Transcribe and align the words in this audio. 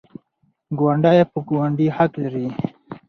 ګاونډی 0.79 1.19
په 1.31 1.39
ګاونډي 1.47 1.87
حق 1.97 2.11
لري. 2.23 2.47